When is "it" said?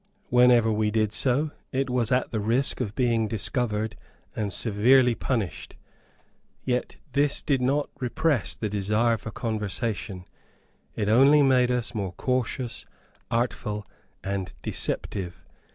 1.71-1.87, 10.95-11.07